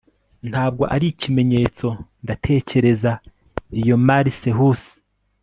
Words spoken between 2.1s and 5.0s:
ndatekereza iyo Mallice Huse